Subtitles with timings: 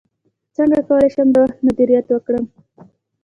[0.55, 2.45] څنګه کولی شم د وخت مدیریت وکړم